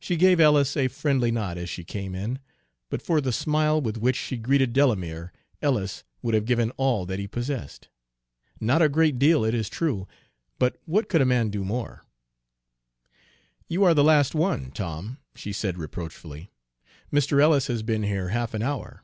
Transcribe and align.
She 0.00 0.16
gave 0.16 0.40
Ellis 0.40 0.78
a 0.78 0.88
friendly 0.88 1.30
nod 1.30 1.58
as 1.58 1.68
she 1.68 1.84
came 1.84 2.14
in, 2.14 2.38
but 2.88 3.02
for 3.02 3.20
the 3.20 3.32
smile 3.32 3.82
with 3.82 3.98
which 3.98 4.16
she 4.16 4.38
greeted 4.38 4.72
Delamere, 4.72 5.30
Ellis 5.60 6.04
would 6.22 6.32
have 6.32 6.46
given 6.46 6.70
all 6.78 7.04
that 7.04 7.18
he 7.18 7.26
possessed, 7.26 7.88
not 8.60 8.80
a 8.80 8.88
great 8.88 9.18
deal, 9.18 9.44
it 9.44 9.52
is 9.52 9.68
true, 9.68 10.08
but 10.58 10.78
what 10.86 11.10
could 11.10 11.20
a 11.20 11.26
man 11.26 11.50
do 11.50 11.66
more? 11.66 12.02
"You 13.68 13.84
are 13.84 13.92
the 13.92 14.02
last 14.02 14.34
one, 14.34 14.70
Tom," 14.70 15.18
she 15.34 15.52
said 15.52 15.76
reproachfully. 15.76 16.50
"Mr. 17.12 17.38
Ellis 17.38 17.66
has 17.66 17.82
been 17.82 18.04
here 18.04 18.28
half 18.30 18.54
an 18.54 18.62
hour." 18.62 19.02